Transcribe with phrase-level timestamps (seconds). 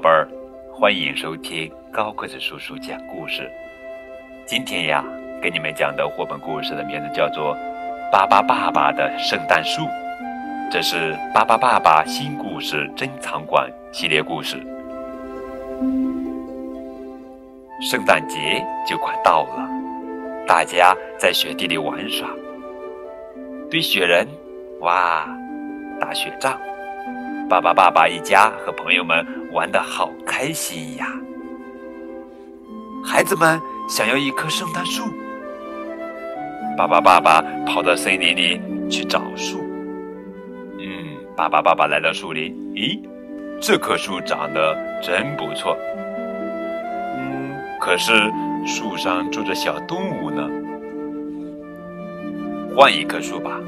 [0.00, 0.26] 宝贝儿，
[0.72, 3.46] 欢迎收听高个子叔叔讲故事。
[4.46, 5.04] 今天呀，
[5.42, 7.54] 给你们讲的绘本故事的名字叫做
[8.10, 9.82] 《巴巴爸爸的圣诞树》，
[10.72, 14.56] 这是巴巴爸爸新故事珍藏馆系列故事。
[17.82, 19.68] 圣诞节就快到了，
[20.46, 22.26] 大家在雪地里玩耍，
[23.70, 24.26] 堆雪人，
[24.80, 25.28] 哇，
[26.00, 26.58] 打雪仗。
[27.50, 31.06] 巴巴爸爸一家和朋友们玩得好开心呀！
[33.04, 35.04] 孩子们想要一棵圣诞树，
[36.76, 39.64] 巴巴爸爸跑到森林里去找树。
[40.78, 43.00] 嗯，巴巴爸爸来到树林，咦，
[43.60, 45.76] 这棵树长得真不错。
[47.16, 48.30] 嗯，可是
[48.66, 50.48] 树上住着小动物呢，
[52.76, 53.58] 换一棵树吧。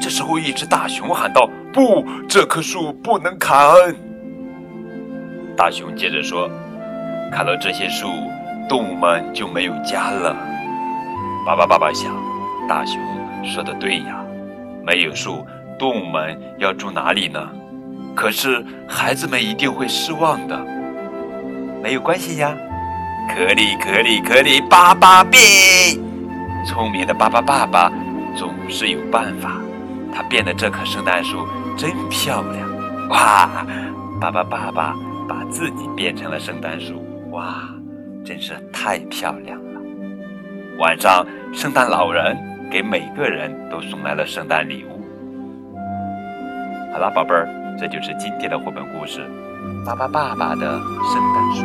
[0.00, 3.56] 这时候，一只大熊喊道：“不，这棵树不能砍！”
[5.56, 6.48] 大熊接着说
[7.30, 8.08] ：“砍了这些树，
[8.68, 10.36] 动物们就没有家了。”
[11.46, 12.12] 巴巴爸爸想，
[12.68, 13.00] 大熊
[13.44, 14.24] 说的对呀，
[14.84, 15.46] 没有树，
[15.78, 17.48] 动物们要住哪里呢？
[18.14, 20.58] 可是孩子们一定会失望的。
[21.82, 22.54] 没有关系呀，
[23.34, 25.40] 可里可里可里，巴巴变！
[26.66, 27.90] 聪明的巴巴爸爸
[28.36, 29.52] 总是有办法。
[30.14, 32.68] 他变的这棵圣诞树真漂亮，
[33.08, 33.48] 哇！
[34.20, 34.94] 爸爸爸爸
[35.26, 37.68] 把自己变成了圣诞树，哇，
[38.22, 39.80] 真是太漂亮了。
[40.78, 42.36] 晚上，圣诞老人
[42.70, 45.00] 给每个人都送来了圣诞礼物。
[46.92, 49.20] 好了，宝贝儿，这就是今天的绘本故事
[49.86, 51.64] 《爸爸爸爸的圣诞树》。